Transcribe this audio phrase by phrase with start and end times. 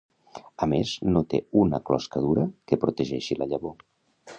[0.65, 3.79] A més no té una closca dura que protegeixi la llavor.